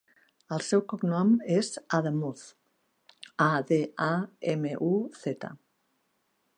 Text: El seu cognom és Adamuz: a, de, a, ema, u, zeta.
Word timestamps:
El 0.55 0.61
seu 0.67 0.79
cognom 0.93 1.33
és 1.57 1.69
Adamuz: 1.97 2.47
a, 3.49 3.51
de, 3.73 3.81
a, 4.09 4.11
ema, 4.57 4.75
u, 4.91 4.93
zeta. 5.27 5.55